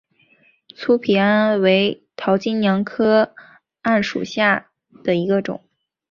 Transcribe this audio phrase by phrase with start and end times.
[0.75, 3.35] 粗皮桉为桃金娘科
[3.83, 4.71] 桉属下
[5.03, 5.63] 的一个种。